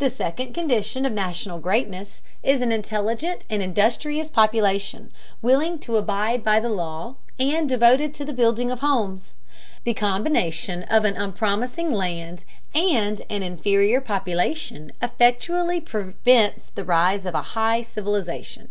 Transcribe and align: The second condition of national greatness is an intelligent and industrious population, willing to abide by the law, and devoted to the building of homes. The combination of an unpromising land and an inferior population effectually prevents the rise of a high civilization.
The 0.00 0.10
second 0.10 0.52
condition 0.52 1.06
of 1.06 1.14
national 1.14 1.60
greatness 1.60 2.20
is 2.42 2.60
an 2.60 2.72
intelligent 2.72 3.40
and 3.48 3.62
industrious 3.62 4.28
population, 4.28 5.10
willing 5.40 5.78
to 5.78 5.96
abide 5.96 6.44
by 6.44 6.60
the 6.60 6.68
law, 6.68 7.14
and 7.40 7.66
devoted 7.66 8.12
to 8.12 8.26
the 8.26 8.34
building 8.34 8.70
of 8.70 8.80
homes. 8.80 9.32
The 9.84 9.94
combination 9.94 10.82
of 10.82 11.06
an 11.06 11.16
unpromising 11.16 11.90
land 11.90 12.44
and 12.74 13.22
an 13.30 13.42
inferior 13.42 14.02
population 14.02 14.92
effectually 15.00 15.80
prevents 15.80 16.66
the 16.74 16.84
rise 16.84 17.24
of 17.24 17.34
a 17.34 17.40
high 17.56 17.80
civilization. 17.80 18.68